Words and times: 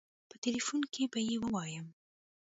په 0.29 0.35
ټيليفون 0.43 0.81
کې 0.93 1.03
به 1.11 1.19
يې 1.29 1.37
ووايم. 1.41 1.87